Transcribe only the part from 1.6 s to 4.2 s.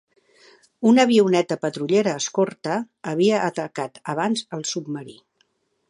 patrullera escorta havia atacat